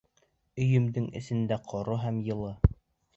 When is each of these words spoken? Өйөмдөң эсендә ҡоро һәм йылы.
Өйөмдөң 0.63 1.05
эсендә 1.19 1.59
ҡоро 1.73 1.99
һәм 2.07 2.17
йылы. 2.31 2.51